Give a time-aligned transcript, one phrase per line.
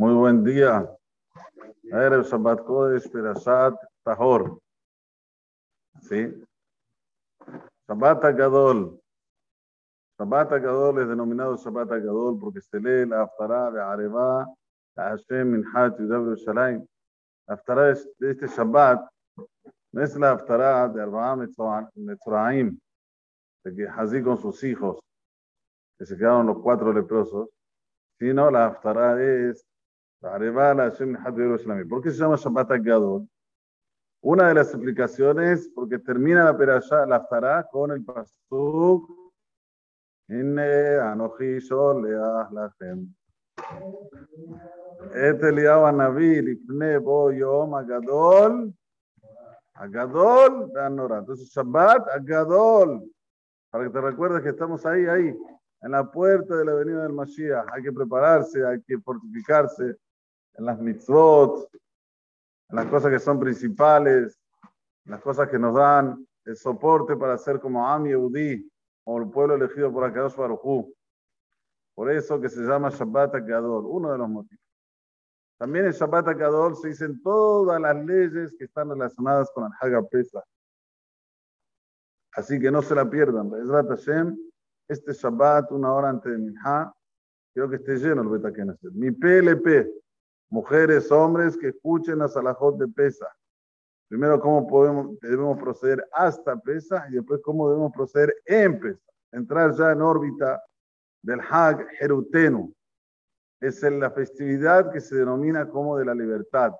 [0.00, 0.90] Muy buen día.
[1.92, 4.58] Erev Shabbat Kodesh Perashat Tahor.
[6.00, 6.42] ¿Sí?
[7.86, 8.98] Shabbat Gadol.
[10.18, 14.46] Shabbat Gadol es denominado Shabbat Gadol porque se lee la Haftarah de Areva,
[14.96, 16.86] la Hashem Minhat Yudab Yerushalayim.
[17.46, 19.06] La Haftarah de este Shabbat
[19.92, 21.36] no es la Haftarah de Arba'a
[21.96, 22.80] Metzraim,
[23.64, 24.98] de que Hazí con sus hijos,
[25.98, 27.50] que se quedaron los cuatro leprosos,
[28.18, 29.66] sino la Haftarah es
[30.20, 33.26] ¿Por qué se llama Shabbat Gadol?
[34.22, 39.10] Una de las explicaciones, porque termina la perashá, la Haftarah, con el pasuk
[40.28, 43.14] Anochi Sholeach Lachem.
[45.14, 48.74] Et Eliyahu Hanavi Lifne Bo Yom Agadol
[49.74, 51.20] Agadol Anora.
[51.20, 53.10] Entonces Shabbat Agadol.
[53.70, 55.34] Para que te recuerdes que estamos ahí, ahí,
[55.80, 57.68] en la puerta de la venida del Mashiach.
[57.72, 59.96] Hay que prepararse, hay que fortificarse
[60.54, 61.68] en las mitzvot,
[62.70, 64.38] en las cosas que son principales,
[65.04, 68.70] en las cosas que nos dan el soporte para ser como Am Yehudi,
[69.04, 70.92] como el pueblo elegido por Akadosh Baruj
[71.94, 74.64] Por eso que se llama Shabbat Akadol, uno de los motivos.
[75.58, 80.02] También en Shabbat Akadol se dicen todas las leyes que están relacionadas con el Haga
[80.08, 80.42] Pesa.
[82.32, 83.50] Así que no se la pierdan.
[84.88, 86.92] este Shabbat, una hora antes de Minha,
[87.52, 88.92] quiero que esté lleno el Betakeneset.
[88.92, 89.88] Mi PLP,
[90.50, 93.26] mujeres, hombres que escuchen la Salahot de Pesa.
[94.08, 99.00] Primero, cómo podemos, debemos proceder hasta Pesa y después cómo debemos proceder en Pesa.
[99.32, 100.62] Entrar ya en órbita
[101.22, 102.74] del Hag Jerutenu.
[103.60, 106.72] Es la festividad que se denomina como de la libertad.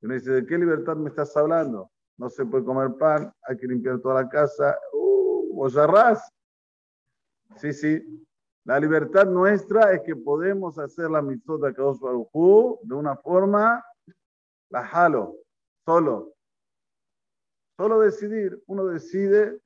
[0.00, 1.90] Y uno ¿de qué libertad me estás hablando?
[2.18, 4.78] No se puede comer pan, hay que limpiar toda la casa.
[4.92, 5.54] ¡Uh!
[5.54, 5.76] ¿Vos
[7.56, 8.26] Sí, sí.
[8.66, 13.84] La libertad nuestra es que podemos hacer la mitzvot de Kadosh Baruj de una forma,
[14.70, 15.36] la jalo,
[15.84, 16.32] solo.
[17.76, 18.60] Solo decidir.
[18.66, 19.60] Uno decide,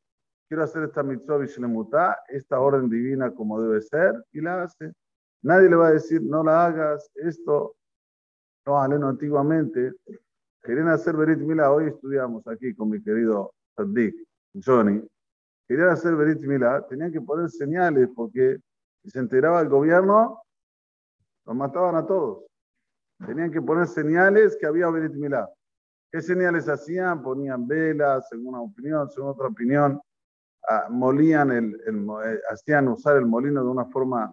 [0.47, 4.93] quiero hacer esta mitzvah Bishlemutá, esta orden divina como debe ser, y la hace.
[5.41, 7.77] Nadie le va a decir, no la hagas, esto.
[8.67, 9.95] No, aleno antiguamente.
[10.63, 14.15] Querían hacer Berit Mila, hoy estudiamos aquí con mi querido Saddik,
[14.63, 15.03] Johnny.
[15.67, 18.61] Querían hacer Berit Mila, tenían que poner señales porque
[19.03, 20.43] si se enteraba el gobierno,
[21.47, 22.45] los mataban a todos.
[23.27, 25.13] Tenían que poner señales que había Berit.
[26.11, 27.23] ¿Qué señales hacían?
[27.23, 30.01] Ponían velas, según una opinión, según otra opinión.
[30.69, 34.33] Ah, molían el, eh, hacían usar el molino de una forma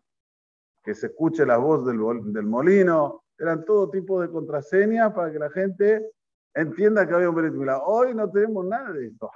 [0.84, 1.98] que se escuche la voz del,
[2.46, 3.24] molino.
[3.38, 6.12] Eran todo tipo de contraseñas para que la gente
[6.54, 7.70] entienda que había un.
[7.86, 9.30] Hoy no tenemos nada de esto.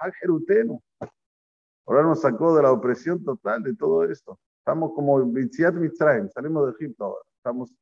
[1.86, 4.40] Ahora nos sacó de la opresión total de todo esto.
[4.62, 7.22] Estamos como Bitziat Mitzrayim, salimos de Egipto ahora.
[7.36, 7.74] Estamos,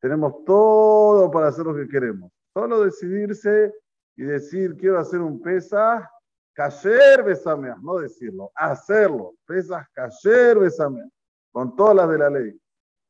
[0.00, 2.30] tenemos todo para hacer lo que queremos.
[2.54, 3.74] Solo decidirse
[4.14, 6.08] y decir, quiero hacer un pesa,
[6.52, 9.34] kasher besamea, no decirlo, hacerlo.
[9.46, 11.08] Pesas kasher besamea,
[11.50, 12.56] con todas las de la ley.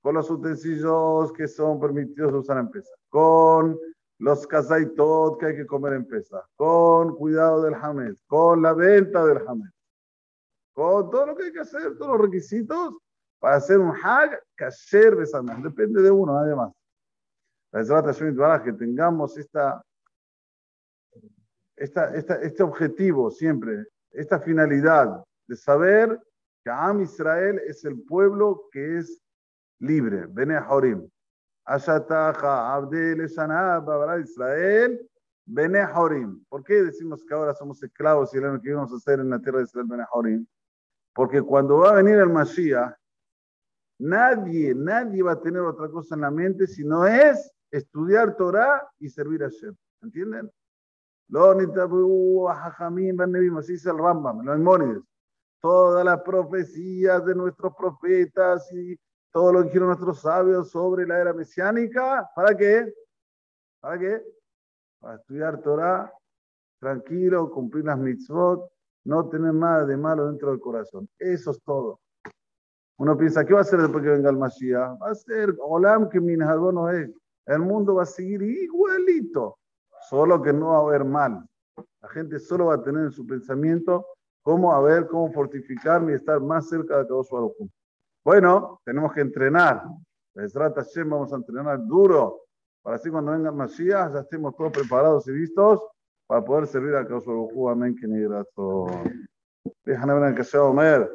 [0.01, 2.95] Con los utensilios que son permitidos usar en pesa.
[3.11, 3.79] Con
[4.21, 6.43] los kazaitot que hay que comer en pesa.
[6.57, 8.15] Con cuidado del hamed.
[8.27, 9.69] Con la venta del hamed
[10.77, 12.99] con todo lo que hay que hacer, todos los requisitos
[13.39, 15.63] para hacer un hag kasher besamán.
[15.63, 16.71] Depende de uno, nadie más.
[17.73, 19.83] La que tengamos esta,
[21.77, 26.21] esta, esta, este objetivo siempre, esta finalidad de saber
[26.63, 29.23] que Am Israel es el pueblo que es
[29.79, 30.27] libre.
[30.29, 31.09] Bene Horim.
[31.65, 35.11] Ashataja, Abdel, Israel,
[35.47, 36.45] Bene Horim.
[36.51, 39.41] ¿Por qué decimos que ahora somos esclavos y lo que íbamos a hacer en la
[39.41, 40.47] tierra de Israel, Bene Horim?
[41.17, 42.95] Porque cuando va a venir el Mashiach,
[44.01, 48.87] nadie, nadie va a tener otra cosa en la mente si no es estudiar Torah
[48.99, 49.75] y servir a Shem.
[50.03, 50.53] ¿Entienden?
[51.29, 55.03] Lo así dice el Rambam, los Maimónides.
[55.59, 58.95] Todas las profecías de nuestros profetas y
[59.33, 62.93] todo lo que dijeron nuestros sabios sobre la era mesiánica, ¿para qué?
[63.81, 64.23] ¿Para qué?
[65.01, 66.13] Para estudiar Torah,
[66.79, 68.76] tranquilo, cumplir las mitzvot
[69.07, 71.09] no tener nada de malo dentro del corazón.
[71.19, 72.01] Eso es todo.
[72.99, 75.01] Uno piensa, ¿qué va a hacer después que venga el Mashiach?
[75.01, 77.11] Va a ser Olam que no es.
[77.47, 79.59] El mundo va a seguir igualito,
[80.09, 81.47] solo que no va a haber mal.
[82.01, 84.07] La gente solo va a tener en su pensamiento
[84.43, 87.53] cómo a ver, cómo fortificarme y estar más cerca de Kadosh Baruj
[88.25, 89.83] Bueno, tenemos que entrenar.
[90.35, 92.41] vamos a entrenar duro
[92.83, 95.81] para así cuando venga el Mashiach ya estemos todos preparados y listos
[96.28, 98.88] para poder servir a Kadosh Baruj amén, que ni grato.
[99.86, 101.08] Déjame ver que se Omer,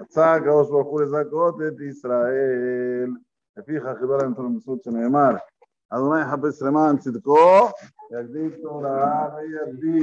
[0.00, 3.10] יצא הקדוש ברוך הוא לזכות את ישראל,
[3.56, 5.36] לפי כך גדול להם תורה מסות שנאמר,
[5.90, 7.72] Adonai Hapes Reman Tzidko,
[8.12, 9.96] Yagdik Torah, Yagdik